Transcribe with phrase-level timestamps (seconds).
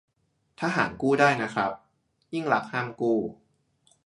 [0.59, 1.71] ทหารกู้ได้นะครับ
[2.33, 3.17] ยิ่งลักษณ์ห้ามกู้